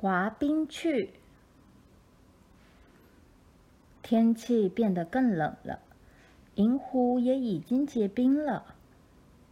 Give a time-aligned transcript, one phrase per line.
[0.00, 1.10] 滑冰去。
[4.02, 5.80] 天气变得更冷了，
[6.54, 8.64] 银湖也已经结冰了，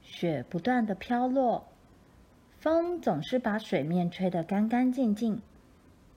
[0.01, 1.69] 雪不断的飘落，
[2.61, 5.43] 风总是把水面吹得干干净净，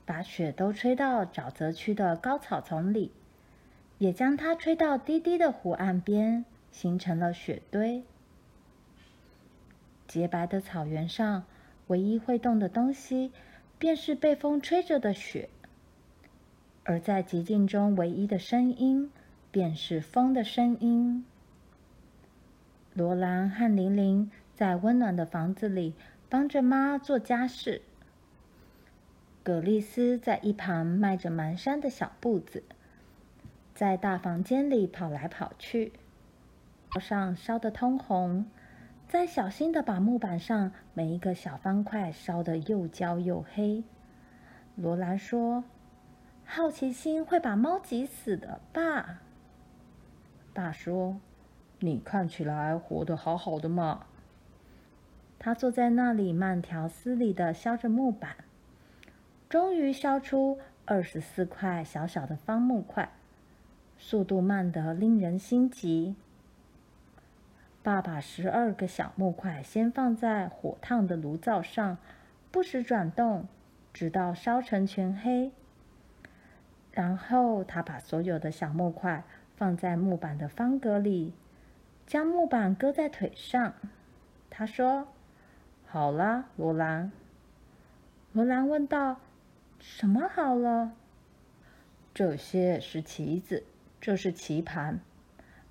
[0.05, 3.11] 把雪都吹到沼泽区的高草丛里，
[3.97, 8.01] 也将它吹到低低的湖岸边，形成了雪堆。
[10.07, 11.43] 洁白的草原上，
[11.87, 13.33] 唯一会动的东西，
[13.81, 15.49] 便是被风吹着的雪；
[16.83, 19.09] 而在寂静中，唯一的声音，
[19.49, 21.25] 便是风的声音。
[22.93, 25.95] 罗兰和玲玲在温暖的房子里
[26.29, 27.81] 帮着妈做家事，
[29.41, 32.61] 葛丽丝在一旁迈着蹒跚的小步子，
[33.73, 35.91] 在大房间里跑来跑去，
[36.91, 38.45] 头上烧得通红。
[39.11, 43.83] 再小心的把木板上每一个小方块烧得又焦又黑。
[44.77, 45.65] 罗兰说
[46.47, 49.19] ：“好奇心会把猫急死的，爸。”
[50.55, 51.19] 爸说
[51.79, 54.05] ：“你看起来活得好好的嘛。”
[55.37, 58.37] 他坐在那里慢条斯理地削着木板，
[59.49, 63.11] 终于削出二十四块小小的方木块，
[63.97, 66.15] 速度慢得令人心急。
[67.83, 71.97] 爸把十二个小木块先放在火烫的炉灶上，
[72.51, 73.47] 不时转动，
[73.91, 75.51] 直到烧成全黑。
[76.91, 79.23] 然后他把所有的小木块
[79.55, 81.33] 放在木板的方格里，
[82.05, 83.73] 将木板搁在腿上。
[84.49, 85.07] 他说
[85.87, 87.11] ：“好了，罗兰。”
[88.33, 89.21] 罗兰问道
[89.79, 90.91] ：“什么好了？”
[92.13, 93.63] 这些是棋子，
[93.99, 94.99] 这是棋盘。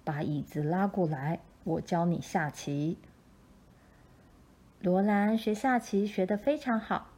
[0.03, 1.38] 把椅子拉过来。
[1.70, 2.96] 我教你下棋。
[4.81, 7.08] 罗兰学下棋学得非常好。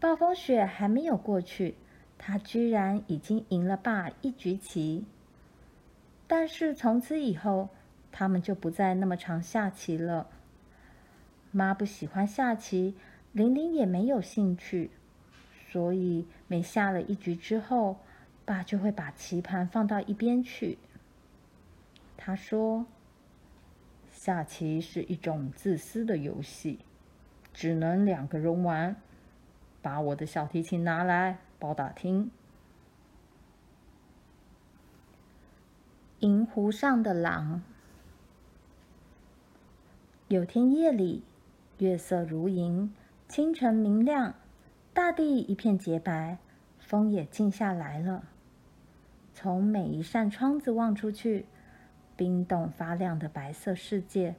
[0.00, 1.74] 暴风雪还没有过去，
[2.16, 5.04] 他居然已经赢了爸一局棋。
[6.26, 7.68] 但是从此以后，
[8.10, 10.28] 他们就不再那么常下棋了。
[11.50, 12.94] 妈不喜欢下棋，
[13.32, 14.90] 玲玲也没有兴趣，
[15.68, 17.98] 所以每下了一局之后，
[18.44, 20.78] 爸就会把棋盘放到一边去。
[22.16, 22.86] 他说。
[24.24, 26.78] 下棋是一种自私的游戏，
[27.52, 28.96] 只能两个人玩。
[29.82, 32.30] 把我的小提琴拿来，包打听。
[36.20, 37.60] 银湖上的狼。
[40.28, 41.22] 有天夜里，
[41.76, 42.94] 月色如银，
[43.28, 44.36] 清晨明亮，
[44.94, 46.38] 大地一片洁白，
[46.78, 48.24] 风也静下来了。
[49.34, 51.44] 从每一扇窗子望出去。
[52.16, 54.34] 冰冻发亮的白色世界，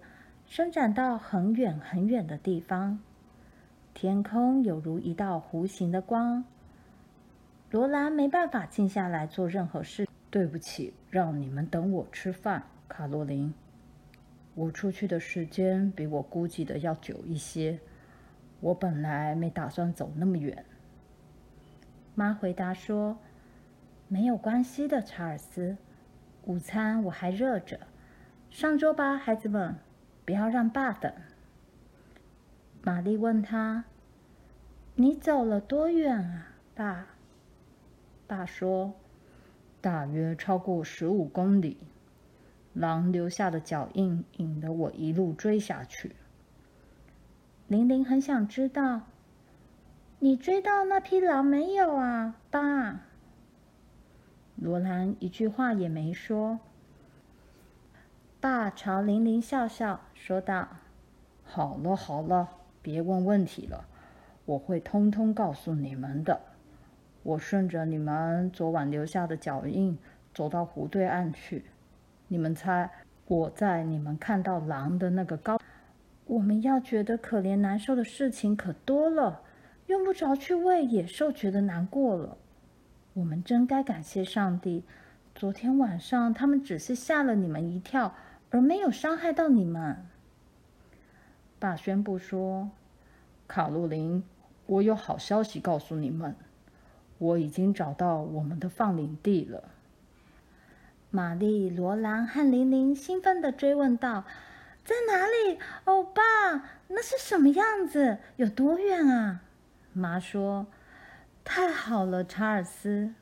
[0.46, 3.00] 伸展到很远很远的地方。
[3.94, 6.44] 天空有如一道弧形的光。
[7.72, 10.08] 罗兰没办法静下来做任何事。
[10.32, 13.54] 对不起，让你们等我吃饭，卡洛琳。
[14.54, 17.80] 我出去的时间比我估计的要久一些。
[18.60, 20.66] 我本来没打算走那么远。
[22.16, 23.18] 妈回答说
[24.10, 25.78] ：“没有关系的，查尔斯。”
[26.46, 27.80] 午餐我还热着，
[28.52, 29.76] 上桌吧，孩子们，
[30.24, 31.12] 不要让爸等。
[32.84, 33.86] 玛丽问他
[34.94, 37.08] ：“你走了多远啊，爸？”
[38.28, 38.94] 爸说
[39.82, 41.80] ：“大约超过十五公里。
[42.74, 46.16] 狼留下的脚印引得我一路追下去。”
[47.68, 49.08] 玲玲很想知道
[50.20, 53.02] ：“你追到那匹狼没有啊，爸？”
[54.56, 56.60] 罗兰一句话也没说。
[58.40, 60.68] 爸朝玲玲笑笑，说道
[61.44, 62.48] ：“好了好了，
[62.82, 63.86] 别问问题了，
[64.46, 66.40] 我会通通告诉你们的。
[67.24, 69.98] 我顺着你们昨晚留下的脚印
[70.34, 71.66] 走到湖对岸去。
[72.28, 72.90] 你们猜，
[73.28, 75.60] 我在你们看到狼的那个高……
[76.26, 79.42] 我们要觉得可怜难受的事情可多了，
[79.88, 82.38] 用不着去为野兽觉得难过了。”
[83.16, 84.84] 我们真该感谢上帝，
[85.36, 88.14] 昨天晚上他们只是吓了你们一跳，
[88.50, 90.06] 而没有伤害到你们。
[91.58, 92.72] 爸宣布说
[93.48, 94.22] ：“卡洛琳，
[94.66, 96.36] 我有好消息告诉你们，
[97.18, 99.64] 我已经找到我们的放领地了。”
[101.10, 104.26] 玛丽、罗兰和玲玲兴奋地追问道
[104.84, 105.58] ：“在哪里？
[105.86, 106.22] 哦，爸，
[106.90, 108.18] 那是什么样子？
[108.36, 109.40] 有多远啊？”
[109.94, 110.68] 妈说。
[111.46, 113.14] 太好了，查尔斯。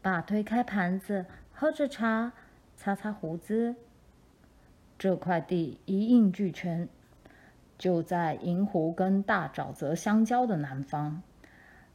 [0.00, 2.32] 爸推开盘子，喝着茶，
[2.76, 3.74] 擦擦胡子。
[4.96, 6.88] 这块地一应俱全，
[7.76, 11.20] 就在银湖跟大沼泽相交的南方。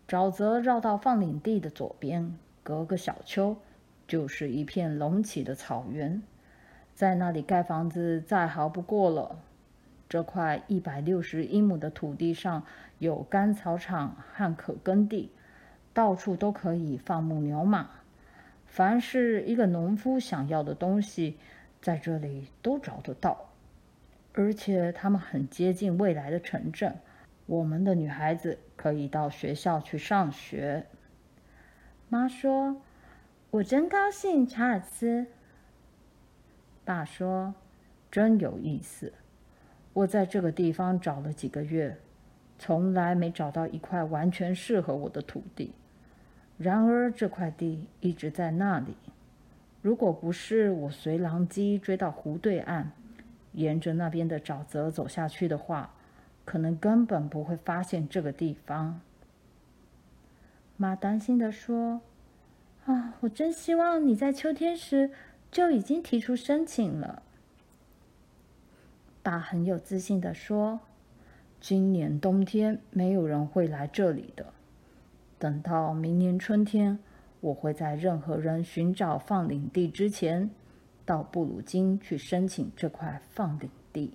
[0.07, 3.56] 沼泽绕到放领地的左边，隔个小丘，
[4.06, 6.21] 就是一片隆起的草原，
[6.94, 9.39] 在那里盖房子再好不过了。
[10.13, 12.68] 这块一百六十英亩的土地上
[13.00, 15.31] 有干草场和可耕地，
[15.92, 17.89] 到处都可以放牧牛马。
[18.68, 21.39] 凡是一个农夫想要的东西，
[21.81, 23.50] 在这里都找得到。
[24.33, 26.95] 而且他们很接近未来的城镇，
[27.48, 30.86] 我们的女孩子可以到学校去上学。
[32.07, 32.80] 妈说
[33.50, 35.25] ：“我真高兴，查尔斯。”
[36.86, 37.56] 爸说
[38.12, 39.12] ：“真有意思。”
[39.94, 41.98] 我在这个地方找了几个月，
[42.57, 45.74] 从来没找到一块完全适合我的土地。
[46.57, 48.95] 然而这块地一直在那里。
[49.81, 52.86] 如果不是我随狼迹追到湖对岸，
[53.51, 55.94] 沿着那边的沼泽走下去的话，
[56.45, 59.01] 可能根本不会发现这个地方。
[60.78, 62.01] 妈担心地说
[62.86, 65.12] ：“啊，我真希望你在秋天时
[65.51, 67.22] 就已经提出申请了。”
[69.23, 70.81] 爸很有自信地说
[71.59, 74.45] ：“今年冬天没有人会来这里的。
[75.39, 76.99] 等到明年春天，
[77.39, 80.49] 我会在任何人寻找放领地之前，
[81.05, 84.13] 到布鲁金去申请这块放领地。”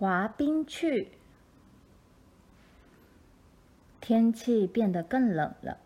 [0.00, 1.08] 滑冰去，
[4.00, 5.76] 天气变得更冷了，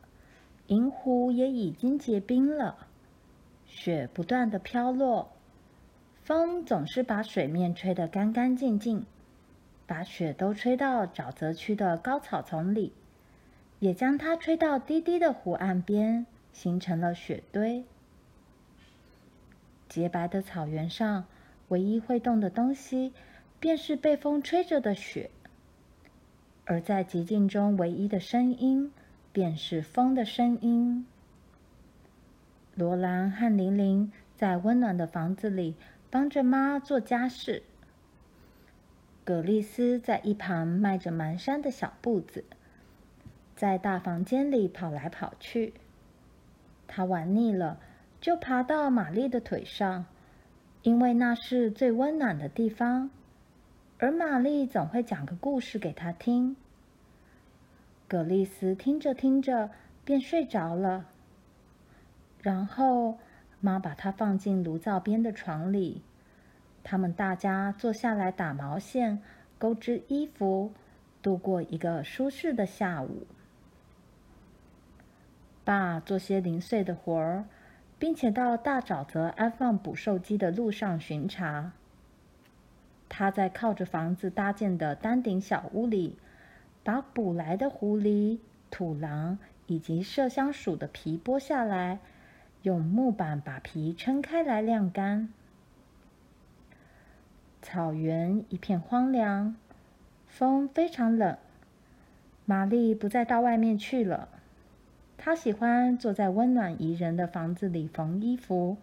[0.69, 2.87] 银湖也已经结冰了，
[3.67, 5.33] 雪不断的飘落，
[6.23, 9.05] 风总是把水面吹得干干净净，
[9.85, 12.93] 把雪都吹到沼泽区的高草丛里，
[13.81, 17.83] 也将它吹到低低的湖岸边，形成了雪堆。
[19.89, 21.25] 洁白的草原上，
[21.67, 23.13] 唯一会动的东西，
[23.65, 25.31] 便是被风吹着的雪，
[26.67, 28.93] 而在寂静中唯一的声音，
[29.33, 31.07] 便是风的声音。
[32.75, 35.77] 罗兰和玲玲在温暖的房子里
[36.11, 37.63] 帮着妈做家事。
[39.25, 42.45] 葛丽丝在一旁迈着蹒跚的小步子，
[43.57, 45.73] 在大房间里跑来跑去。
[46.87, 47.81] 她玩腻了，
[48.21, 50.05] 就爬到玛丽的腿上，
[50.83, 53.09] 因为那是最温暖的地方。
[54.05, 56.55] 而玛丽总会讲个故事给他听。
[58.07, 59.71] 葛丽丝听着听着
[60.05, 61.07] 便睡着了。
[62.43, 63.17] 然后
[63.61, 66.03] 妈把她放进炉灶边的床里，
[66.83, 69.23] 他们大家坐下来打毛线、
[69.57, 70.71] 钩织衣服，
[71.23, 73.27] 度过一个舒适的下午。
[75.65, 77.47] 爸做些零碎的活儿，
[77.99, 81.73] 并且到大沼泽安放捕兽机的路上巡查。
[83.09, 86.17] 他在靠着房子搭建的单顶小屋里，
[86.83, 88.39] 把捕来的狐狸、
[88.71, 92.01] 土狼以及麝香鼠的皮剥下来，
[92.63, 95.29] 用木板把皮撑开来晾干。
[97.63, 99.57] 草原一片荒凉，
[100.27, 101.37] 风非常冷。
[102.45, 104.29] 玛丽不再到外面去了，
[105.17, 108.77] 她喜欢坐在温暖宜人的房子里缝衣服，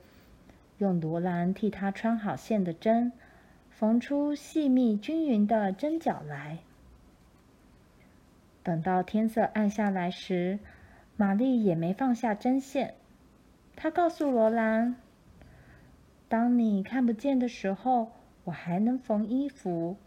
[0.79, 3.11] 用罗兰替她穿好线的针。
[3.81, 6.59] 缝出细密均匀的针脚来。
[8.61, 10.59] 等到天色暗下来时，
[11.17, 12.93] 玛丽也没放下针线。
[13.75, 14.97] 她告诉罗兰
[16.29, 18.11] ：“当你看不见的时候，
[18.43, 19.97] 我还能缝衣服，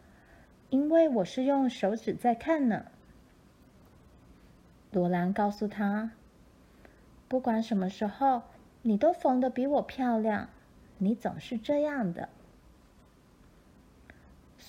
[0.71, 2.87] 因为我是用手指在看呢。”
[4.93, 6.13] 罗兰告诉她
[7.27, 8.43] ：“不管什么时候，
[8.83, 10.49] 你都缝得比我漂亮。
[10.99, 12.29] 你总是这样的。”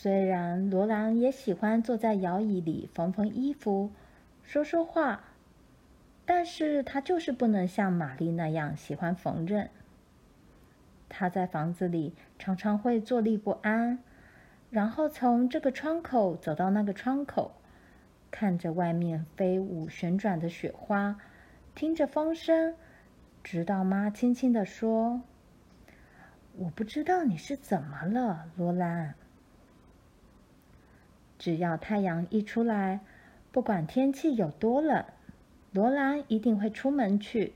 [0.06, 3.90] 虽然罗兰也喜欢坐在摇椅里缝缝衣服、
[4.44, 5.24] 说说话，
[6.28, 9.70] 但是他就是不能像玛丽那样喜欢缝纫。
[11.10, 13.98] 他在房子里常常会坐立不安，
[14.70, 17.56] 然后从这个窗口走到那个窗口，
[18.30, 21.20] 看着外面飞舞旋转的雪花，
[21.74, 22.76] 听着风声，
[23.44, 25.24] 直到妈轻轻地说
[26.58, 29.16] ：“我不知道你是怎么了，罗兰。”
[31.38, 33.02] 只要太阳一出来，
[33.52, 35.04] 不管天气有多冷，
[35.72, 37.54] 罗兰一定会出门去。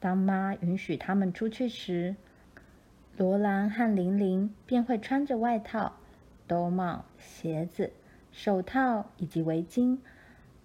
[0.00, 2.16] 当妈允许他们出去时，
[3.16, 5.92] 罗兰和玲玲便会穿着外套、
[6.46, 7.92] 兜帽、鞋子、
[8.32, 9.98] 手套以及围巾，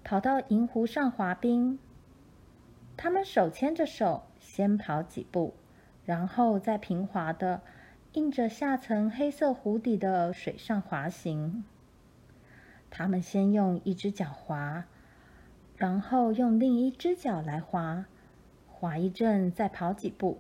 [0.04, 1.78] 跑到银湖上滑冰。
[2.96, 5.54] 他们手牵着手，先跑几步，
[6.04, 7.62] 然后在平滑的、
[8.14, 11.64] 印着下层黑色湖底的水上滑行。
[12.90, 14.86] 他们先用一只脚滑，
[15.76, 18.06] 然后用另一只脚来滑。
[18.68, 20.38] 滑一阵，再跑几步。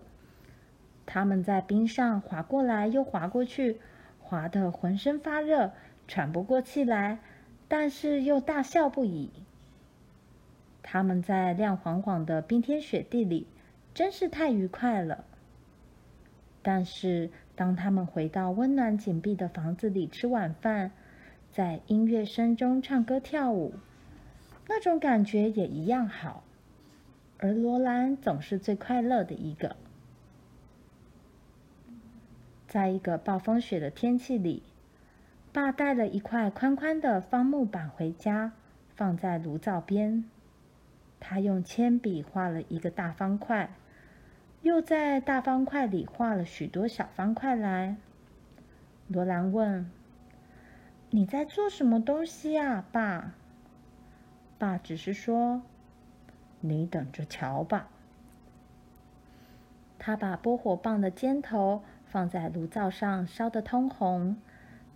[1.05, 3.79] 他们在冰上滑过来又滑过去，
[4.19, 5.71] 滑得浑身发热，
[6.07, 7.19] 喘不过气来，
[7.67, 9.31] 但是又大笑不已。
[10.83, 13.47] 他们在亮晃晃的冰天雪地里，
[13.93, 15.25] 真是太愉快了。
[16.61, 20.91] 但是，当他们回到温暖紧闭的房子里吃晚饭，
[21.57, 23.73] 在音乐声中唱歌跳舞，
[24.67, 26.43] 那种感觉也一样好。
[27.39, 29.75] 而罗兰总是最快乐的一个。
[32.67, 34.61] 在一个暴风雪的天气里，
[35.51, 38.51] 爸带了一块宽宽的方木板回家，
[38.95, 40.25] 放在炉灶边。
[41.19, 43.71] 他用铅笔画了一个大方块，
[44.61, 47.97] 又在大方块里画了许多小方块来。
[49.07, 49.89] 罗兰问
[51.17, 53.33] ：“你在做什么东西啊，爸？”
[54.59, 55.63] 爸只是说。
[56.59, 57.87] 你等着瞧吧。
[59.97, 64.37] 他把拨火棒的尖头放在炉灶上，烧得通红，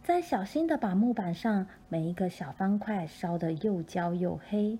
[0.03, 4.77] 再小心地把木板上每一个小方块烧得又焦又黑。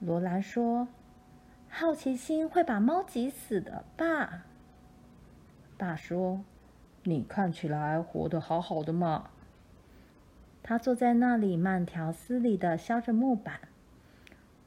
[0.00, 0.88] 罗兰说
[1.70, 4.42] ：“好奇心会把猫急死的，爸。”
[5.78, 6.42] 爸说
[7.04, 9.30] ：“你看起来活得好好的嘛。”
[10.62, 13.60] 他坐在那里慢条斯理地削着木板。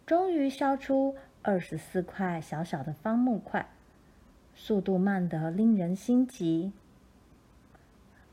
[0.05, 3.67] 终于削出二十四块小小的方木块，
[4.53, 6.73] 速度慢得令人心急。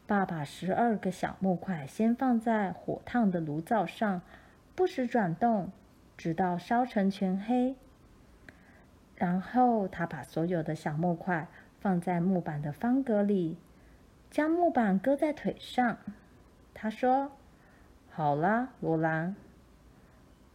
[0.07, 4.21] 爸把十二个小木块先放在火烫的炉灶上，
[4.75, 5.71] 不时转动，
[6.17, 7.76] 直到烧成全黑。
[9.14, 11.47] 然后他把所有的小木块
[11.81, 13.57] 放在木板的方格里，
[14.31, 15.99] 将木板搁在腿上。
[16.75, 17.31] 他说
[18.20, 19.34] ：“好啦，罗兰。”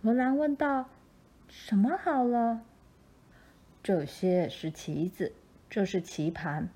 [0.04, 0.86] 罗兰问道。
[1.48, 2.62] 什么好了？
[3.82, 5.34] 这些是棋子，
[5.68, 6.70] 这是棋盘。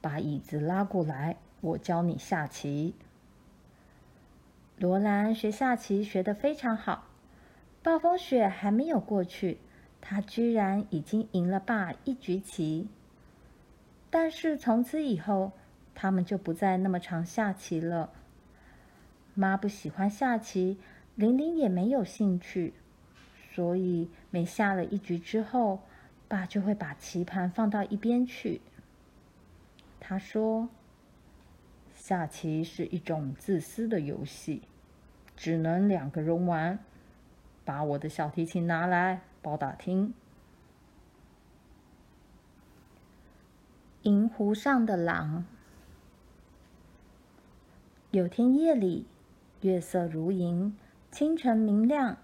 [0.00, 2.94] 把椅子拉过来，我教你下棋。
[4.78, 7.08] 罗兰学下棋学得非常好。
[7.82, 9.58] 暴风雪还没有过去，
[10.00, 12.88] 他居然已经赢了爸一局棋。
[14.08, 15.50] 但是从此以后，
[15.96, 18.12] 他们就不再那么常下棋了。
[19.34, 20.78] 妈不喜欢下棋，
[21.14, 22.74] 玲玲也没有兴趣。
[23.54, 25.80] 所以，每下了一局之后，
[26.28, 28.60] 爸就会把棋盘放到一边去。
[30.00, 30.68] 他说
[31.94, 34.62] ：“下棋是一种自私的游戏，
[35.36, 36.78] 只能两个人玩。
[37.64, 40.12] 把我的小提琴拿来，包打听。”
[44.02, 45.44] 银湖上的狼。
[48.10, 49.06] 有天夜里，
[49.62, 50.76] 月色如银，
[51.12, 52.16] 清晨明亮。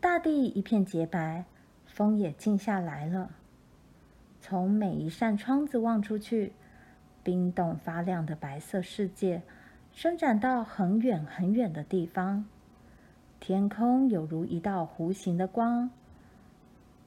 [0.00, 1.44] 大地一片洁白，
[1.84, 3.30] 风也静下来了。
[4.40, 6.52] 从每一扇窗子望出去，
[7.24, 9.42] 冰冻发亮的白色世界
[9.90, 12.44] 伸展到很远很远的地方。
[13.40, 15.90] 天空有如一道弧形的光。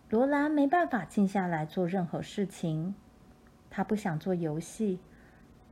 [0.09, 2.93] 罗兰没办法静下来做任何事情，
[3.69, 4.99] 他不想做游戏，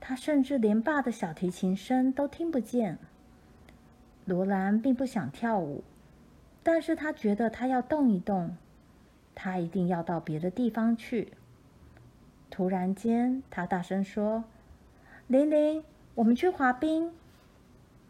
[0.00, 2.96] 他甚至连爸的小提琴声都听不见。
[4.28, 5.82] 罗兰并不想跳舞。
[6.62, 8.54] 但是他觉得他要动一动，
[9.34, 11.32] 他一定要到别的地方去。
[12.50, 14.44] 突然间，他大声说
[15.28, 15.82] ：“玲玲，
[16.14, 17.10] 我们去滑冰。”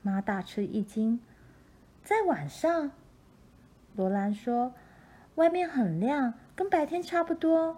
[0.02, 1.20] 妈大吃一惊
[2.02, 2.90] ：“在晚上？”
[3.94, 4.74] 罗兰说
[5.36, 7.76] ：“外面很亮，跟白天差不多。”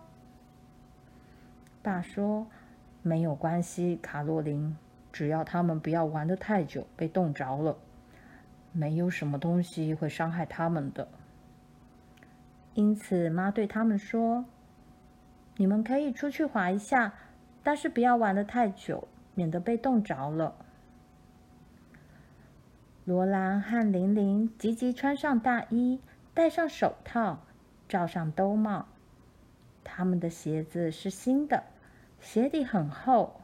[1.82, 2.47] 爸说
[3.02, 4.76] ：“没有关系，卡洛琳，
[5.12, 7.76] 只要他们不要玩的太久，被冻着了。”
[8.73, 11.07] 没有什么东西会伤害他们的，
[12.75, 14.45] 因此妈对他们说
[15.57, 17.12] ：“你们可以出去滑一下，
[17.62, 20.55] 但是不要玩得太久，免得被冻着了。”
[23.05, 26.00] 罗兰和玲玲急急穿上大衣，
[26.33, 27.41] 戴上手套，
[27.89, 28.87] 罩上兜帽。
[29.83, 31.65] 他们的鞋子是新的，
[32.21, 33.41] 鞋底很厚。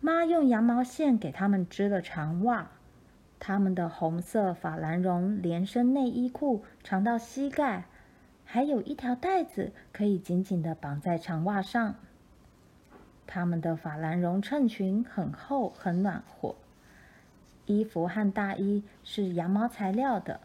[0.00, 2.70] 妈用羊毛线给他们织了长袜。
[3.46, 7.84] 他们的红色法兰绒连身内衣裤长到膝盖，
[8.42, 11.96] 还有一条带子可以紧紧的绑在长袜上。
[13.26, 16.56] 他们的法兰绒衬裙很厚很暖和，
[17.66, 20.40] 衣服和大衣是羊毛材料的，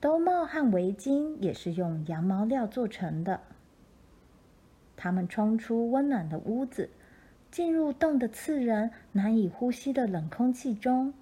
[0.00, 3.38] 兜帽和围巾也是用羊毛料做成的。
[4.96, 6.90] 他们冲出温暖的屋子，
[7.52, 11.14] 进入冻得刺人、难以呼吸的冷空气中。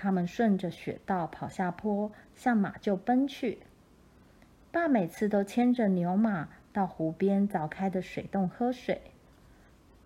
[0.00, 3.58] 他们顺着雪道跑下坡，向马厩奔去。
[4.70, 9.00] 爸每次都牵着牛马到湖边凿开的水洞喝水。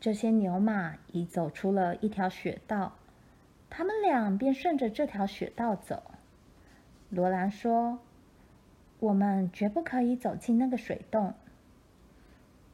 [0.01, 2.95] 这些牛马已走出了一条雪道，
[3.69, 6.03] 他们俩便顺着这条雪道走。
[7.11, 7.99] 罗兰说
[8.99, 11.35] ：“我们绝不可以走进那个水洞。”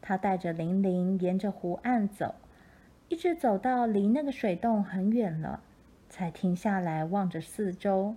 [0.00, 2.36] 他带着玲玲沿着湖岸走，
[3.08, 5.64] 一直走到离那个水洞很远了。
[6.08, 8.16] 才停下来望着四周。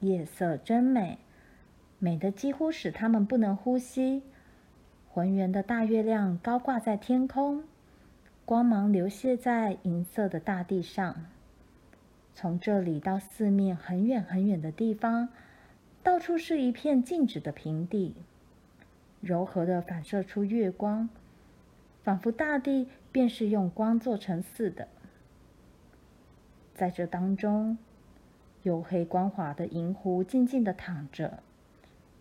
[0.00, 1.18] 夜色真美，
[1.98, 4.22] 美得几乎使他们不能呼吸。
[5.10, 7.64] 浑圆的大月亮高挂在天空，
[8.44, 11.26] 光芒流泻在银色的大地上。
[12.34, 15.28] 从这里到四面很远很远的地方，
[16.04, 18.14] 到处是一片静止的平地，
[19.20, 21.08] 柔和的反射出月光，
[22.04, 24.86] 仿佛大地便是用光做成似的。
[26.78, 27.76] 在这当中，
[28.62, 31.40] 黝黑光滑的银湖静静地躺着，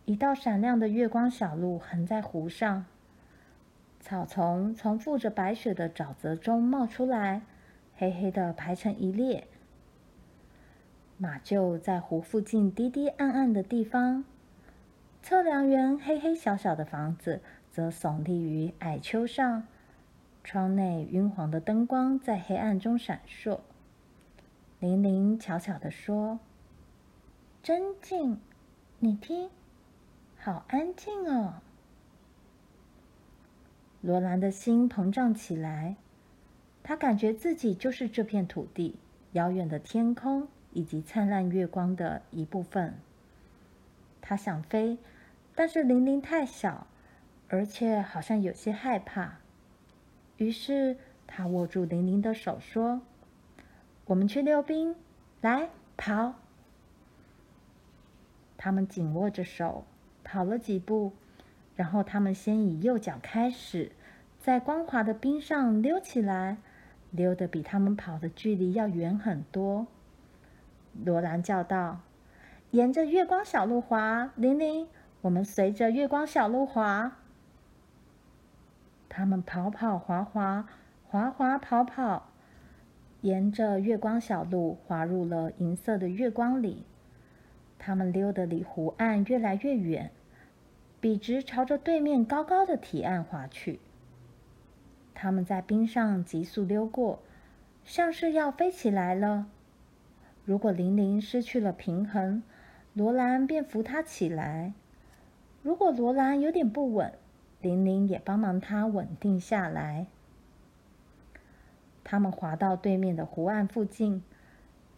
[0.06, 2.86] 一道闪亮的月光小路横在湖上。
[4.00, 7.44] 草丛从覆着白雪的沼泽中冒出来，
[7.98, 9.44] 黑黑的排成一列。
[11.18, 14.26] 马厩在湖附近低低暗暗的地方，
[15.22, 17.42] 测量员黑黑小小的房子
[17.72, 19.68] 则耸立于矮丘上，
[20.44, 23.60] 窗内晕黄的灯光在黑暗中闪烁。
[24.80, 26.40] 玲玲悄悄地说
[27.64, 28.40] ：“真静，
[29.00, 29.50] 你听，
[30.38, 31.56] 好安静哦。”
[34.02, 35.96] 罗兰的心膨胀起来，
[36.84, 39.00] 她感觉自己就是这片土地、
[39.32, 43.00] 遥远的天空以及灿烂月光的一部分。
[44.22, 45.00] 她想飞，
[45.56, 46.86] 但是玲玲太小，
[47.50, 49.40] 而且好像有些害怕。
[50.38, 53.02] 于是，她握住玲玲的手说。
[54.08, 54.96] 我们去溜冰，
[55.42, 56.36] 来跑。
[58.58, 59.84] 他们紧握着手，
[60.24, 61.12] 跑了几步，
[61.76, 63.92] 然后他们先以右脚开始，
[64.40, 66.58] 在光滑的冰上溜起来，
[67.12, 69.88] 溜得比他们跑的距离要远很多。
[71.06, 72.00] 罗兰叫道
[72.72, 74.88] ：“沿着月光小路滑，玲玲，
[75.22, 77.18] 我们随着月光小路滑。”
[79.10, 80.66] 他们跑跑滑滑，
[81.04, 82.30] 滑滑跑跑。
[83.22, 86.84] 沿着月光小路滑入了银色的月光里，
[87.80, 90.12] 他们溜得离湖岸越来越远，
[91.02, 93.80] 笔直朝着对面高高的堤岸滑去。
[95.16, 97.20] 他们在冰上急速溜过，
[97.84, 99.48] 像是要飞起来了。
[100.46, 102.44] 如果玲玲失去了平衡，
[102.94, 104.74] 罗兰便扶她起来；
[105.64, 107.12] 如果罗兰有点不稳，
[107.62, 110.06] 玲玲也帮忙她稳定下来。
[112.10, 114.24] 他们滑到对面的湖岸附近，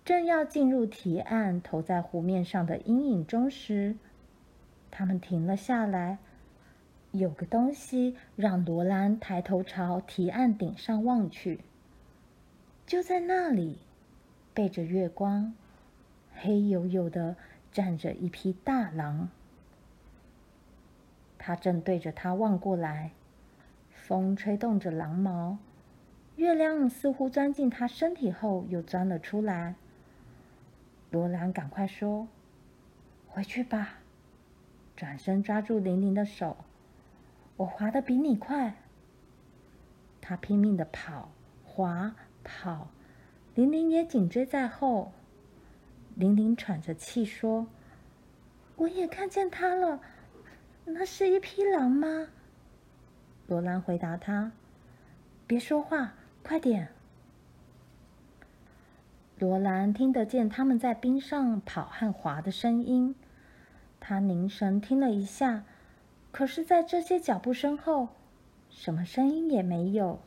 [0.06, 3.95] 正要进入堤岸投在湖面上的阴影中时，
[4.91, 6.19] 他们停了下来。
[7.10, 11.62] 有个东西让罗兰抬头朝堤岸顶上望去。
[12.86, 13.80] 就在那里，
[14.54, 15.56] 背着月光，
[16.36, 17.36] 黑黝黝的
[17.72, 19.30] 站着一匹大狼。
[21.39, 23.10] 他正对着他望过来，
[23.89, 25.58] 风吹动着狼毛。
[26.39, 29.75] 月亮似乎钻进他身体后，又钻了出来。
[31.12, 32.30] 罗兰赶快说
[33.28, 33.99] ：“回去吧。”
[34.95, 36.56] 转身抓住玲玲的手
[37.58, 38.75] ：“我滑得比你快。”
[40.21, 41.30] 他拼命地跑、
[41.65, 42.88] 滑、跑，
[43.54, 45.12] 玲玲也紧追在后。
[46.15, 47.67] 玲玲喘着气说
[48.78, 49.99] ：“我也看见他了，
[50.86, 52.30] 那是一匹狼吗？”
[53.47, 54.54] 罗兰回答他
[55.45, 56.89] ：“别说话。”快点！
[59.38, 63.15] 罗兰听得见他们在冰上跑和滑的声音。
[63.99, 65.63] 他凝神听了一下，
[66.32, 68.10] 可是，在这些脚步声后，
[68.69, 70.19] 什么声音也没有。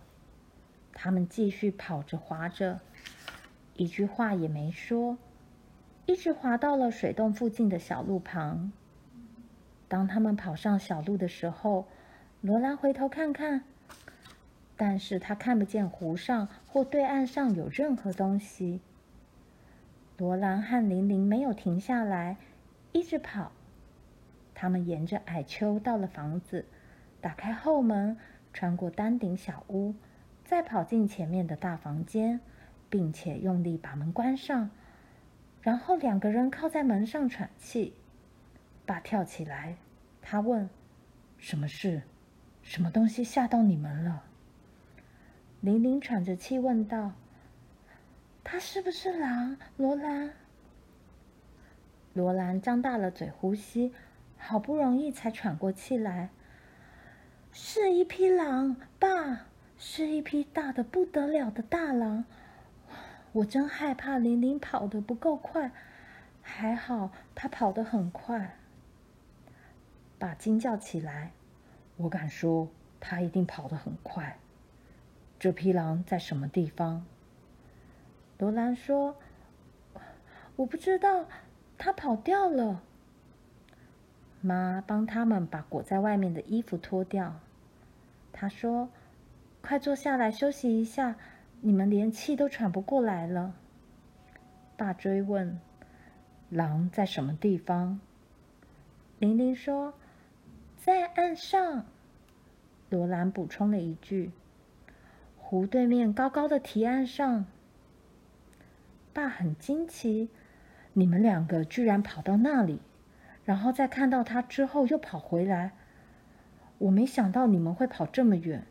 [0.95, 2.81] 他们继续跑着滑着，
[3.75, 5.19] 一句话也没说，
[6.07, 8.73] 一直滑到了水洞附近的小路旁。
[9.89, 11.87] 当他们跑上小路的时候，
[12.41, 13.65] 罗兰回头看看，
[14.77, 18.81] 但是他看不见湖上或对岸上有任何东西。
[20.19, 22.37] 罗兰和玲玲没有停下来，
[22.93, 23.53] 一直跑。
[24.55, 26.65] 他们沿着矮丘到了房子，
[27.21, 28.17] 打开后门，
[28.53, 29.95] 穿过单顶小屋，
[30.45, 32.41] 再跑进前面的大房间，
[32.89, 34.71] 并且用力把门关上。
[35.61, 37.95] 然后两个人靠在门上喘气。
[38.85, 39.77] 爸跳起来，
[40.21, 40.69] 他问
[41.39, 42.03] ：“什么事？
[42.63, 44.25] 什么东西吓到你们了？”
[45.63, 47.13] 玲玲喘着气问道
[48.45, 50.33] ：“他是不是狼？”罗兰。
[52.13, 53.95] 罗兰张大了嘴呼吸。
[54.45, 56.31] 好不容易才喘过气来，
[57.53, 59.47] 是一匹狼，爸，
[59.79, 62.25] 是一匹大的不得了的大狼。
[63.31, 65.71] 我真害怕玲玲跑得不够快，
[66.43, 68.57] 还好她跑得很快。
[70.19, 71.31] 爸惊叫起来，
[71.97, 74.37] 我敢说她一定跑得很快。
[75.43, 77.05] 这匹狼在什么地方？
[78.39, 79.17] 罗兰说
[80.55, 81.27] ：“我不知道，
[81.77, 82.81] 它跑掉了。”
[84.41, 87.41] 妈帮他们把裹在外面的衣服脱掉。
[88.33, 88.89] 她说
[89.61, 91.17] ：“快坐下来休息一下，
[91.61, 93.53] 你们连气都喘不过来了。”
[94.79, 95.59] 爸追问
[96.51, 97.99] ：“狼在什么地方？”
[99.19, 99.95] 玲玲说
[100.79, 101.85] ：“在岸上。”
[102.91, 104.31] 罗兰补充了一句
[105.53, 107.45] ：“湖对面高高的堤岸上。”
[109.13, 110.31] 爸很惊奇
[110.95, 112.81] ：“你们两个居然跑到那里！”
[113.45, 115.73] 然后在看到他之后又跑回来，
[116.79, 118.65] 我没想到你们会跑这么远，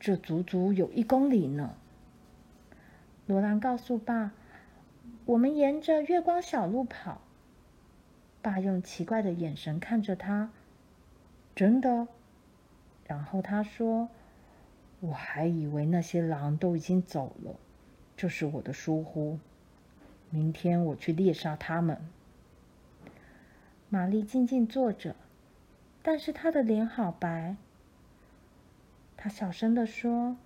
[0.00, 1.74] 这足足有一公里呢。
[3.26, 4.32] 罗兰告诉爸
[5.26, 7.20] ：“我们沿着月光小路跑。”
[8.40, 10.50] 爸用奇怪的眼神看着他
[11.54, 12.08] ：“真的？”
[13.06, 14.08] 然后他说
[15.04, 17.54] ：“我还以为那些狼都已经走了，
[18.16, 19.38] 这是我的疏忽。
[20.30, 21.98] 明天我去猎杀他们。”
[23.90, 25.14] 玛丽静静坐着，
[26.02, 27.56] 但是她的脸好白。
[29.14, 30.38] 她小声地说：“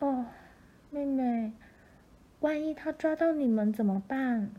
[0.00, 0.24] 哦，
[0.90, 1.52] 妹妹，
[2.40, 4.50] 万一他抓到你们怎么办？”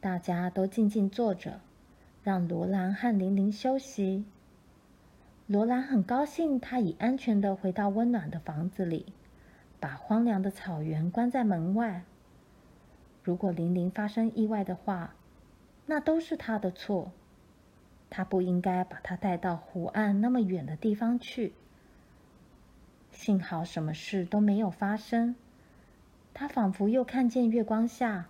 [0.00, 1.60] 大家都静静坐着，
[2.22, 4.24] 让罗兰和玲玲休息。
[5.46, 9.06] 罗兰很高兴，她已安全的回到温暖的房子里，
[9.78, 12.02] 把荒凉的草原关在门外。
[13.22, 15.14] 如果玲玲发生意外的话，
[15.86, 17.12] 那都是他的错，
[18.10, 21.52] 他不应该把他带到湖岸那么远的地方去。
[23.12, 25.36] 幸好什么事都没有发生，
[26.34, 28.26] 他仿佛又看见月光下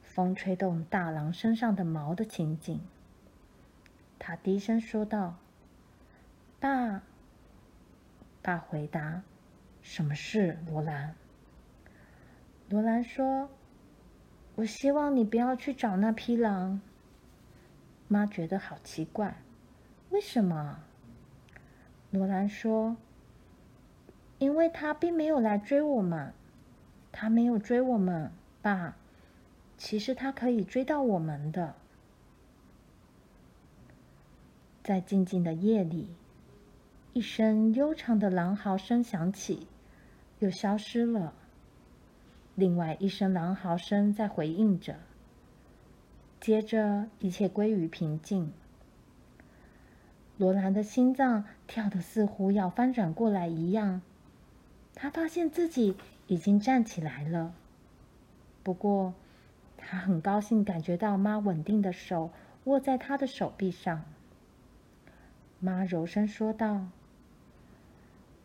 [0.00, 2.80] 风吹动大狼身上的毛的情景。
[4.18, 5.36] 他低声说道
[6.64, 7.02] ：“爸。”
[8.40, 9.22] 爸回答
[9.82, 11.14] ：“什么事，罗兰？”
[12.70, 13.50] 罗兰说
[14.56, 16.80] ：“我希望你不要去找那匹狼。”
[18.08, 19.36] 妈觉得好奇怪，
[20.08, 20.82] 为什么？
[22.10, 22.96] 罗兰说
[24.40, 26.32] ：“因为他并没有来追我们，
[27.12, 28.96] 他没有追我们，爸。
[29.76, 31.74] 其实他可以追到我们的。”
[34.82, 36.08] 在静静的夜里，
[37.14, 39.68] 一声悠长的狼嚎声响起，
[40.40, 41.32] 又消失了。
[42.56, 44.96] 另外一声狼嚎声在回应着。
[46.40, 48.52] 接着，一切归于平静。
[50.38, 54.02] 罗兰的心脏跳得似乎要翻转过来一样。
[54.96, 55.96] 他发现自己
[56.26, 57.54] 已经站起来了。
[58.64, 59.14] 不过，
[59.76, 62.32] 他很高兴感觉到妈稳定的手
[62.64, 64.04] 握在他的手臂上。
[65.60, 66.88] 妈柔声说道：“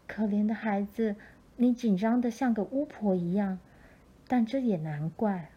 [0.09, 1.15] 可怜的孩子，
[1.57, 3.59] 你紧张的像个巫婆一样，
[4.27, 5.51] 但这也难怪。”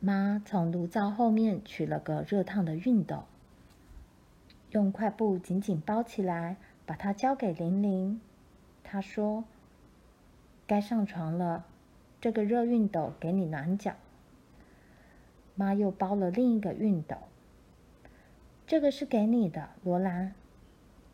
[0.00, 3.24] 妈从炉灶后面取了个热烫的熨斗，
[4.70, 8.18] 用块布紧紧包起来，把它交给玲玲。
[8.82, 9.44] 她说
[10.66, 11.66] ：“该上床了，
[12.18, 13.92] 这个热熨斗给你暖脚。”
[15.54, 17.16] 妈又包了另一个熨斗，
[18.66, 20.34] 这个是给你的，罗兰，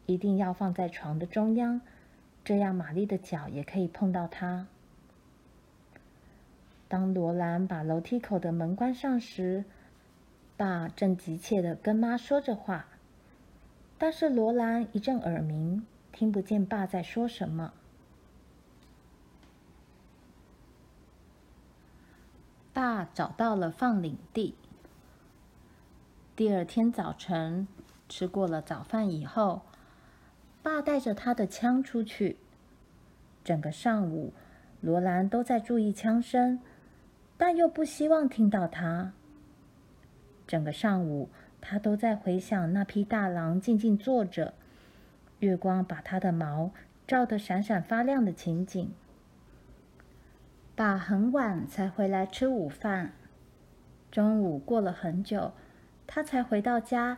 [0.08, 1.82] 一定要放在床的中央，
[2.42, 4.66] 这样玛丽的脚也可以碰到它。
[6.88, 9.66] 当罗兰把楼梯口的门关上时，
[10.56, 12.86] 爸正急切地跟妈说着话。
[13.98, 17.74] 但是罗兰一阵耳鸣，听不见爸在说什么。
[22.72, 24.54] 爸找到了放领地。
[26.34, 27.68] 第二天早晨，
[28.08, 29.60] 吃过了早饭以后，
[30.68, 32.36] 爸带着他的枪出去。
[33.42, 34.34] 整个上午，
[34.82, 36.60] 罗兰都在注意枪声，
[37.38, 39.14] 但又不希望听到它。
[40.46, 41.30] 整个上午，
[41.62, 44.52] 他都在回想那匹大狼静静坐着，
[45.38, 46.70] 月光把它的毛
[47.06, 48.92] 照得闪闪发亮的情景。
[50.76, 53.12] 爸很晚才回来吃午饭，
[54.10, 55.52] 中午过了很久，
[56.06, 57.16] 他才回到家，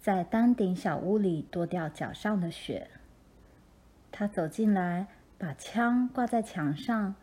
[0.00, 2.88] 在单顶小屋里跺掉脚上的雪。
[4.10, 5.06] 他走进来，
[5.38, 7.14] 把枪挂在墙上，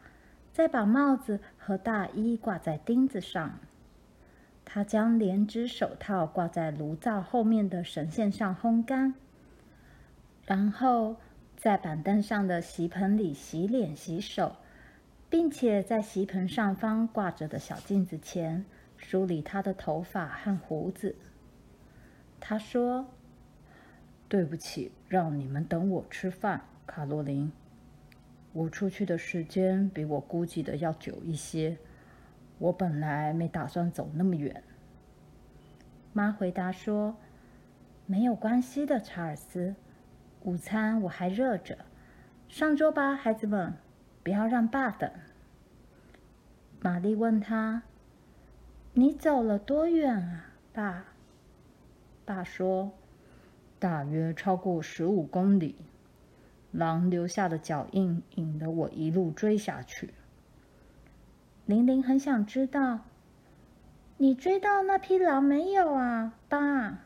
[0.54, 3.60] 再把帽子和大衣挂在钉子上。
[4.64, 9.16] 他将连指手套挂在炉灶后面的绳线上烘干，
[10.46, 11.16] 然后
[11.56, 14.56] 在板凳上的席盆里洗脸洗手。
[15.30, 18.64] 并且在席盆上方挂着的小镜子前
[18.96, 21.16] 梳理他的头发和胡子。
[22.40, 23.08] 他说
[24.28, 27.52] ：“对不起，让你们等我吃饭，卡洛琳。
[28.54, 31.78] 我出去的时间比我估计的要久一些。
[32.60, 34.64] 我本来没打算走那么远。”
[36.14, 37.18] 妈回答说
[38.06, 39.76] ：“没有关系的，查尔斯。
[40.44, 41.78] 午餐我还热着，
[42.48, 43.74] 上桌吧，孩子们。”
[44.24, 45.10] 不要让爸等。
[46.82, 47.84] 玛丽问他
[48.92, 51.06] ：“你走了多远啊，爸？”
[52.28, 52.92] 爸说
[53.80, 55.78] ：“大约超过十五公里。
[56.74, 60.14] 狼留下的脚印引得我一路追下去。”
[61.66, 63.00] 玲玲很想知道
[64.18, 67.00] ：“你追到那匹狼没有啊，爸？”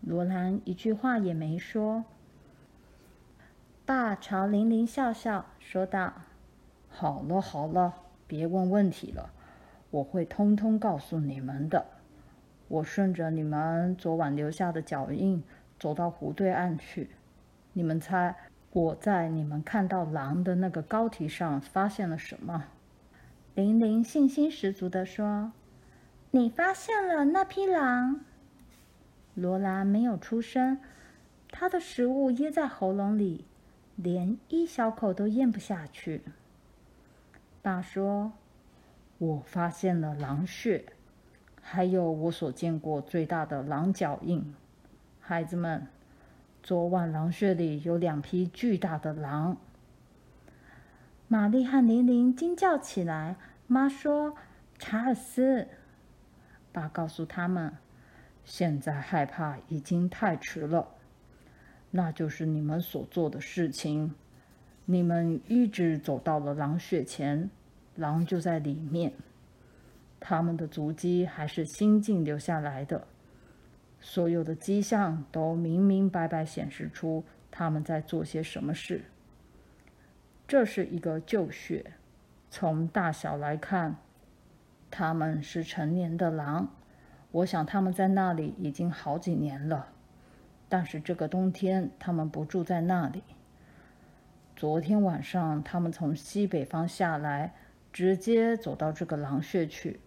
[0.00, 2.04] 罗兰一句话也没说。
[3.84, 6.12] 爸朝玲玲笑笑，说道
[6.88, 7.92] ：“好了好了，
[8.28, 9.30] 别问问题了，
[9.90, 11.84] 我会通通告诉你们的。
[12.74, 15.44] 我顺着你们昨晚留下的脚印
[15.78, 17.10] 走到湖对岸去。
[17.72, 18.34] 你们猜
[18.72, 22.64] 我在你们看到狼的那个高堤上发现了什么？”
[23.54, 25.52] 玲玲信心十足地说
[26.32, 28.24] ：“你发现了那匹狼。”
[29.34, 30.80] 罗兰没有出声，
[31.52, 33.44] 他的食物噎在喉咙里。
[33.96, 36.22] 连一小口都咽不下去。
[37.62, 38.32] 爸说
[39.18, 40.84] ：“我发现了狼血，
[41.66, 44.54] 还有我所见过最大的狼脚印。
[45.18, 45.86] 孩子们，
[46.62, 49.56] 昨晚狼穴里有两匹巨大的狼。”
[51.26, 53.36] 玛丽和玲玲惊叫起来。
[53.66, 54.36] 妈说
[54.78, 55.66] ：“查尔斯。”
[56.70, 57.72] 爸告诉他们
[58.44, 60.88] ：“现在害怕已经太迟了。”
[61.90, 64.14] 那就是你们所做的事情。
[64.84, 67.48] 你们一直走到了狼穴前，
[67.94, 69.14] 狼就在里面。
[70.26, 73.06] 他们的足迹还是新近留下来的，
[74.00, 79.04] 所有的迹象都明明白白显示出他们在做些什么事。
[80.48, 81.84] 这是一个旧穴，
[82.48, 83.96] 从大小来看，
[84.90, 86.74] 他们是成年的狼。
[87.30, 89.88] 我想他们在那里已经好几年了。
[90.70, 93.22] 但是这个冬天，他们不住在那里。
[94.56, 97.52] 昨天晚上，他们从西北方下来，
[97.92, 100.00] 直接走到这个狼穴去。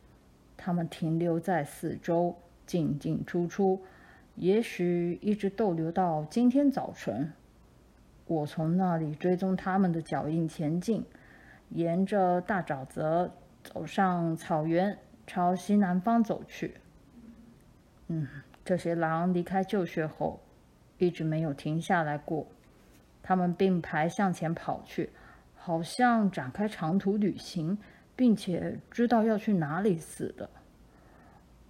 [0.57, 3.81] 他们停留在四周，进进出出，
[4.35, 7.31] 也许一直逗留到今天早晨。
[8.25, 11.05] 我从那里追踪他们的脚印前进，
[11.69, 13.31] 沿着大沼泽
[13.63, 16.73] 走上草原，朝西南方走去。
[18.07, 18.27] 嗯，
[18.65, 20.41] 这些狼离开旧穴后。
[20.99, 22.47] 一直没有停下来过，
[23.21, 25.11] 他们并排向前跑去，
[25.53, 27.77] 好像展开长途旅行，
[28.17, 30.49] 并且知道要去哪里死的。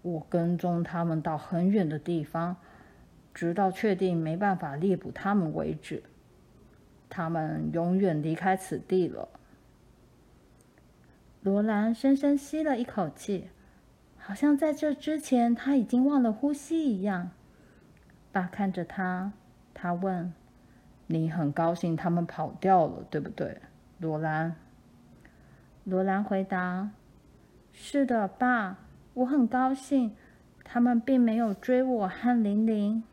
[0.01, 2.55] 我跟踪他们到很远的地方，
[3.33, 6.01] 直到确定没办法猎捕他们为止。
[7.09, 9.29] 他们永远离开此地了。
[11.41, 13.49] 罗兰深深吸了一口气，
[14.17, 17.31] 好像在这之前他已经忘了呼吸一样。
[18.31, 19.31] 爸看着他，
[19.73, 20.33] 他问
[21.07, 23.61] ：“你很高兴他们跑掉了，对不对，
[23.99, 24.55] 罗兰？”
[25.89, 26.91] 罗兰回答
[27.71, 28.77] ：“是的，爸，
[29.13, 30.13] 我很高兴。
[30.65, 33.05] 他们并没有追我和玲玲。”“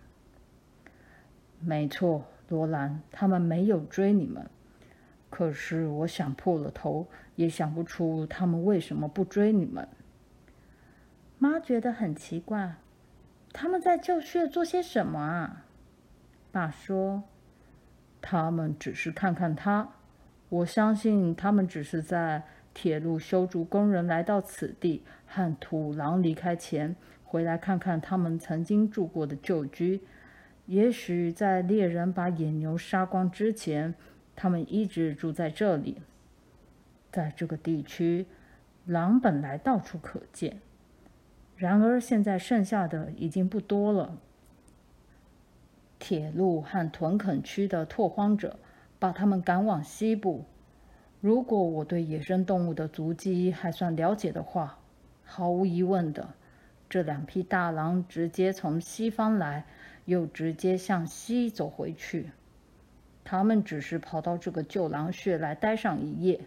[1.63, 4.51] 没错，罗兰，他们没有追你们。
[5.31, 7.07] 可是我想破了头，
[7.37, 9.87] 也想不出他们为什么不追你们。”
[11.39, 12.75] 妈觉得很奇怪。
[13.53, 15.65] 他们在旧穴做些什么啊？”
[16.51, 17.23] 爸说
[18.21, 19.91] ：“他们只是看看他。
[20.49, 22.43] 我相信他们只是在
[22.75, 30.03] 铁路修筑工人来到此地和土狼离开前，回来看看他们曾经住过的旧居。
[30.67, 33.95] 也许在猎人把野牛杀光之前，
[34.35, 36.03] 他们一直住在这里。
[37.13, 38.27] 在这个地区，
[38.87, 40.61] 狼本来到处可见。”
[41.57, 44.19] 然而，现在剩下的已经不多了。
[46.01, 48.59] 铁路和屯垦区的拓荒者
[48.99, 50.45] 把他们赶往西部。
[51.25, 54.79] 如果我对野生动物的足迹还算了解的话，
[55.25, 56.35] 毫无疑问的，
[56.87, 59.65] 这两匹大狼直接从西方来，
[60.05, 62.29] 又直接向西走回去。
[63.25, 66.43] 他们只是跑到这个旧狼穴来待上一夜。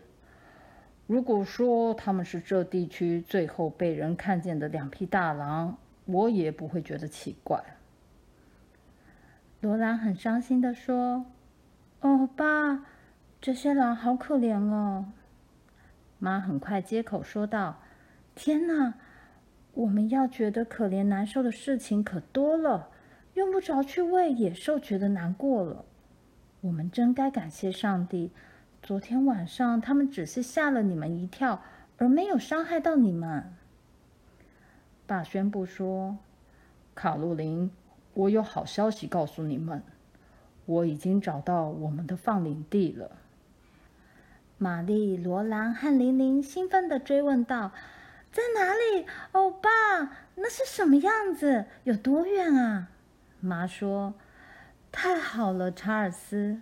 [1.08, 7.64] 如果说他们是这地区最后被人看见的两匹大狼，我也不会觉得奇怪。
[9.60, 11.26] 罗兰很伤心地说
[12.02, 12.86] ：“哦，爸，
[13.40, 15.12] 这些狼好可怜哦。”
[16.20, 17.80] 妈很快接口说道
[18.34, 18.96] ：“天哪，
[19.74, 22.90] 我们要觉得可怜难受的事情可多了，
[23.36, 25.86] 用不着去为野兽觉得难过了。
[26.62, 28.32] 我们真该感谢上帝。”
[28.84, 31.62] 昨天晚上，他们只是吓了你们一跳，
[31.98, 33.54] 而没有伤害到你们。
[35.06, 36.18] 爸宣布说
[36.96, 37.70] ：“卡洛琳，
[38.14, 39.84] 我有好消息告诉你们，
[40.66, 43.12] 我已经找到我们的放领地了。”
[44.60, 47.72] 玛丽、罗兰和琳琳兴奋地追问道
[48.34, 49.06] ：“在哪里？
[49.34, 49.70] 欧巴，
[50.34, 51.66] 那是什么样子？
[51.84, 52.90] 有多远啊？”
[53.40, 54.16] 妈说
[54.92, 56.60] ：“太好了，查尔斯。”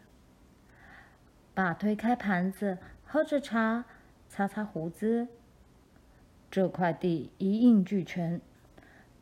[1.55, 3.86] 爸推开盘子，喝着茶，
[4.27, 5.29] 擦擦胡子。
[6.51, 8.41] 这块地一应俱全，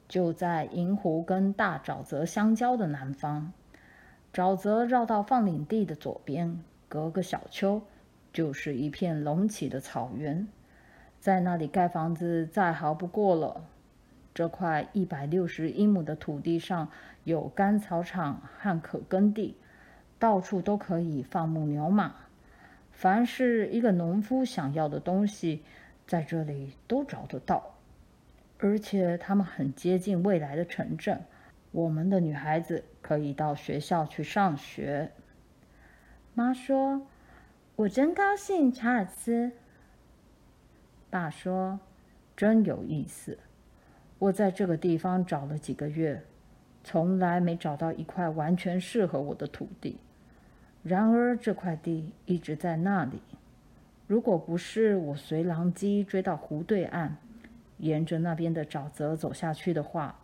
[0.08, 3.54] 就在银湖跟大沼泽相交的南方。
[4.34, 6.60] 沼泽绕到放领地的左边，
[6.90, 7.84] 隔个小丘，
[8.34, 10.46] 就是一片隆起的草原，
[11.22, 13.64] 在那里盖房子再好不过了。
[14.34, 16.90] 这块一百六十英亩的土地上
[17.24, 19.56] 有干草场和可耕地。
[20.20, 22.16] 到处都可以放牧牛马，
[22.92, 25.64] 凡是一个农夫想要的东西，
[26.08, 27.76] 在这里都找得到。
[28.58, 31.22] 而且他们很接近未来的城镇，
[31.72, 35.12] 我们的女孩子可以到学校去上学。
[36.34, 37.06] 妈说
[37.76, 39.52] ：“我真高兴，查尔斯。”
[41.10, 41.80] 爸说
[42.38, 43.38] ：“真有意思。
[44.20, 46.24] 我在这个地方找了几个月，
[46.84, 49.98] 从来没找到一块完全适合我的土地。”
[50.84, 53.22] 然而这块地一直在那里。
[54.06, 57.16] 如果不是我随狼机追到湖对岸，
[57.78, 60.20] 沿着那边的沼泽走下去的话，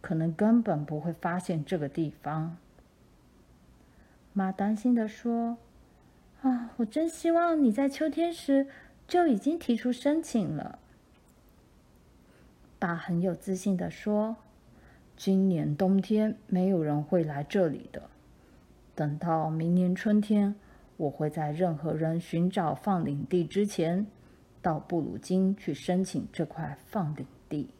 [0.00, 2.56] 可能根本不会发现这个地方。
[4.32, 5.58] 妈担心地说
[6.44, 8.66] ：“啊，我真希望你在秋天时
[9.08, 10.78] 就已经提出申请了。”
[12.78, 14.36] 爸很有自信地说
[15.16, 18.02] ：“今年冬天没有人会来这里的。”
[18.94, 20.54] 等到明年春天，
[20.98, 24.06] 我会在任何人寻找放领地之前，
[24.60, 27.70] 到布鲁金去申请这块放领地。